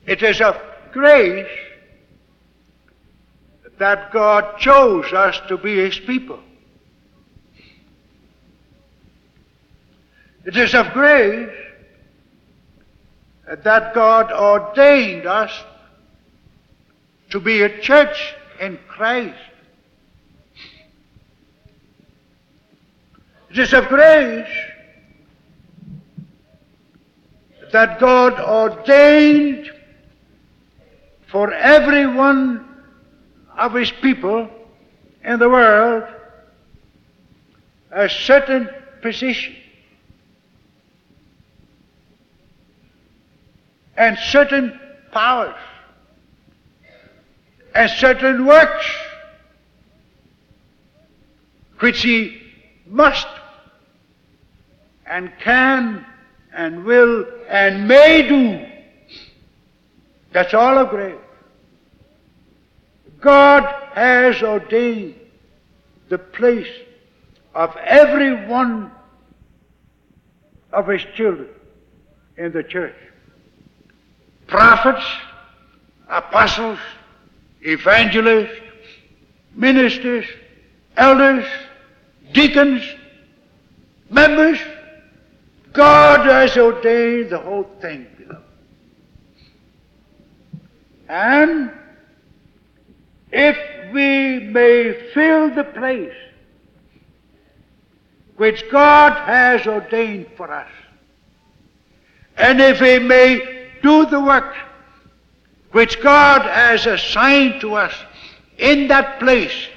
[0.08, 0.56] It is of
[0.94, 1.46] grace
[3.78, 6.40] that God chose us to be His people.
[10.46, 11.50] It is of grace
[13.48, 15.52] that God ordained us
[17.30, 19.38] to be a church in Christ.
[23.50, 24.48] It is of grace
[27.72, 29.72] that God ordained
[31.28, 32.66] for every one
[33.58, 34.50] of His people
[35.24, 36.04] in the world
[37.92, 38.70] a certain
[39.02, 39.56] position.
[43.98, 44.80] And certain
[45.12, 45.56] powers
[47.74, 48.86] and certain works
[51.80, 52.42] which he
[52.88, 53.28] must
[55.06, 56.06] and can
[56.54, 58.66] and will and may do.
[60.32, 61.16] That's all of grace.
[63.22, 65.16] God has ordained
[66.10, 66.68] the place
[67.54, 68.92] of every one
[70.72, 71.50] of his children
[72.38, 72.96] in the church.
[74.48, 75.06] Prophets,
[76.08, 76.80] apostles,
[77.62, 78.62] evangelists,
[79.56, 80.26] ministers,
[80.98, 81.46] elders,
[82.34, 82.84] deacons,
[84.10, 84.60] members.
[85.74, 88.44] God has ordained the whole thing, beloved.
[91.10, 91.72] And
[93.32, 93.58] if
[93.92, 96.14] we may fill the place
[98.38, 100.72] which God has ordained for us,
[102.38, 103.55] and if we may
[103.86, 104.56] do the work
[105.72, 107.94] which God has assigned to us
[108.58, 109.68] in that place,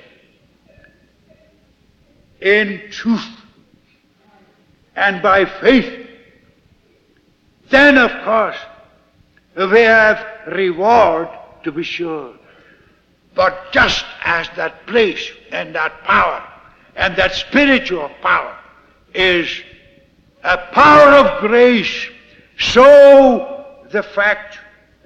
[2.41, 3.29] in truth
[4.97, 6.09] and by faith,
[7.69, 8.57] then of course
[9.55, 11.29] we have reward
[11.65, 12.35] to be sure.
[13.35, 16.43] But just as that place and that power
[16.97, 18.57] and that spiritual power
[19.13, 19.49] is
[20.45, 22.07] a power of grace,
[22.59, 23.58] so
[23.91, 24.59] the fact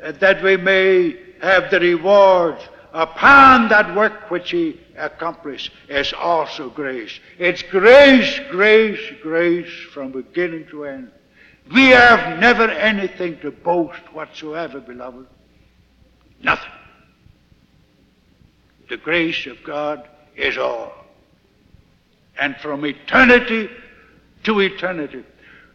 [0.03, 2.57] uh, that we may have the reward
[2.93, 7.19] upon that work which he accomplished is also grace.
[7.39, 11.11] It's grace, grace, grace from beginning to end.
[11.73, 15.27] We have never anything to boast whatsoever, beloved.
[16.43, 16.73] Nothing.
[18.89, 20.93] The grace of God is all.
[22.39, 23.71] And from eternity
[24.45, 25.25] to eternity,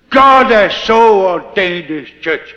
[0.09, 2.53] God has so ordained His church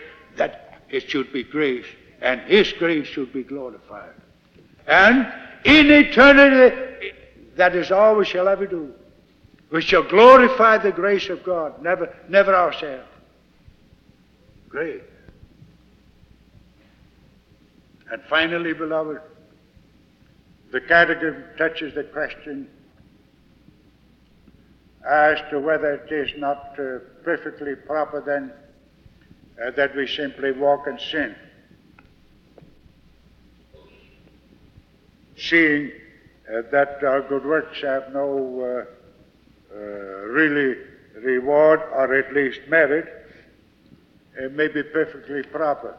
[0.91, 1.87] it should be grace,
[2.21, 4.15] and His grace should be glorified.
[4.87, 5.33] And
[5.65, 7.13] in eternity,
[7.57, 8.93] that is all we shall ever do.
[9.71, 13.07] We shall glorify the grace of God, never, never ourselves.
[14.69, 15.03] Grace.
[18.11, 19.21] And finally, beloved,
[20.73, 22.69] the Catechism touches the question
[25.09, 28.53] as to whether it is not uh, perfectly proper then
[29.65, 31.35] uh, that we simply walk in sin.
[35.37, 35.93] Seeing
[36.49, 38.87] uh, that our good works have no
[39.73, 40.77] uh, uh, really
[41.23, 43.07] reward or at least merit,
[44.37, 45.97] it may be perfectly proper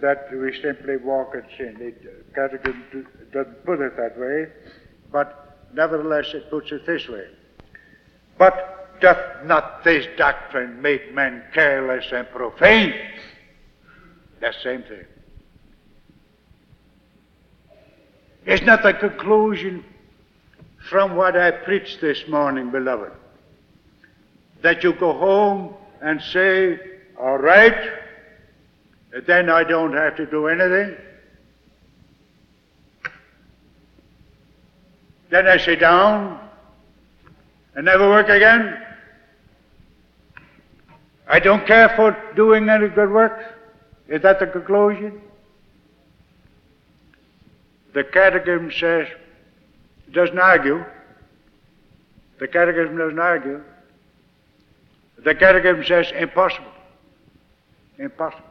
[0.00, 1.76] that we simply walk in sin.
[1.80, 4.46] It, Catechism doesn't put it that way,
[5.10, 7.26] but nevertheless it puts it this way.
[8.38, 12.94] But doth not this doctrine make men careless and profane?
[14.40, 15.04] That same thing.
[18.46, 19.84] Is not the conclusion
[20.88, 23.12] from what I preached this morning, beloved,
[24.62, 26.78] that you go home and say,
[27.20, 27.92] all right,
[29.26, 30.96] then I don't have to do anything.
[35.28, 36.40] Then I sit down
[37.76, 38.82] and never work again.
[41.30, 43.54] I don't care for doing any good work.
[44.08, 45.22] Is that the conclusion?
[47.94, 49.06] The Catechism says,
[50.10, 50.84] doesn't argue.
[52.40, 53.62] The Catechism doesn't argue.
[55.24, 56.72] The Catechism says impossible.
[57.96, 58.44] Impossible.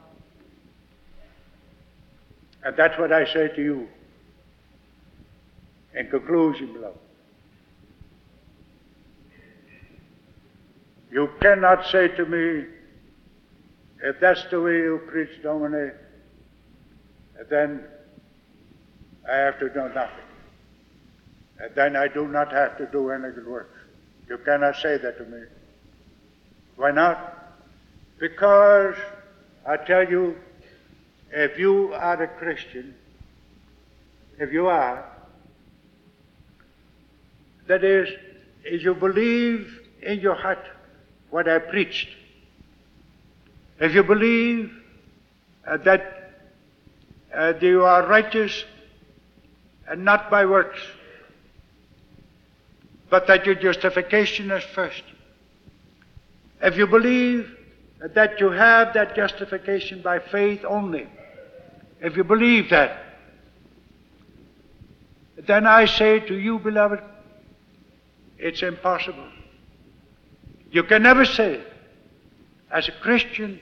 [2.64, 3.88] And that's what I say to you.
[5.96, 6.98] In conclusion, beloved.
[11.12, 12.66] You cannot say to me,
[14.04, 15.92] if that's the way you preach, Domine,
[17.50, 17.84] then
[19.30, 20.26] I have to do nothing.
[21.60, 23.72] And then I do not have to do any good work.
[24.30, 25.42] You cannot say that to me.
[26.76, 27.58] Why not?
[28.20, 28.96] Because
[29.68, 30.36] I tell you,
[31.32, 32.96] if you are a Christian,
[34.40, 35.06] if you are,
[37.68, 38.08] that is,
[38.64, 40.66] if you believe in your heart
[41.30, 42.10] what I preached,
[43.80, 44.72] if you believe
[45.66, 46.34] uh, that
[47.34, 48.66] uh, you are righteous
[49.88, 50.80] and not by works,
[53.10, 55.04] but that your justification is first,
[56.62, 57.56] if you believe
[58.14, 61.08] that you have that justification by faith only,
[62.02, 63.04] if you believe that,
[65.48, 67.00] then I say to you, beloved,
[68.38, 69.28] it's impossible.
[70.72, 71.62] You can never say,
[72.72, 73.60] as a Christian,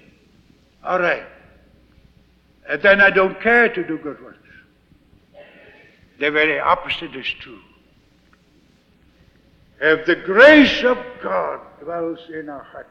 [0.83, 1.23] all right,
[2.69, 4.37] and then I don't care to do good works.
[6.19, 7.59] The very opposite is true.
[9.79, 12.89] if the grace of God dwells in our hearts,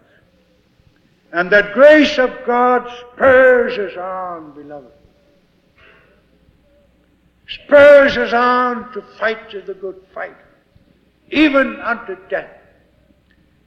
[1.33, 4.93] and that grace of God spurs us on, beloved,
[7.49, 10.37] spurs us on to fight the good fight,
[11.31, 12.56] even unto death,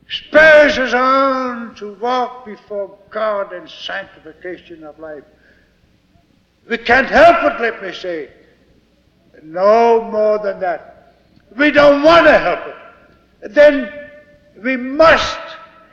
[0.10, 5.24] spurs us on to walk before God in sanctification of life.
[6.68, 8.30] We can't help it, let me say.
[9.44, 11.16] No more than that.
[11.58, 13.54] We don't want to help it.
[13.54, 14.10] Then
[14.62, 15.40] we must,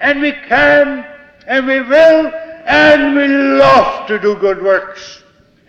[0.01, 1.07] and we can,
[1.47, 2.33] and we will,
[2.67, 5.23] and we love to do good works,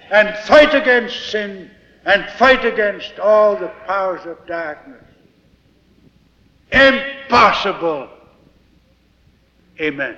[0.09, 1.69] and fight against sin,
[2.05, 5.03] and fight against all the powers of darkness.
[6.71, 8.09] Impossible.
[9.79, 10.17] Amen.